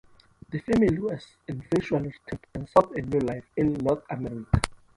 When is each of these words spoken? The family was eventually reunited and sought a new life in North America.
The 0.49 0.57
family 0.61 0.97
was 0.97 1.23
eventually 1.47 1.85
reunited 2.11 2.39
and 2.55 2.67
sought 2.69 2.91
a 2.97 3.03
new 3.03 3.19
life 3.19 3.45
in 3.55 3.73
North 3.73 4.01
America. 4.09 4.59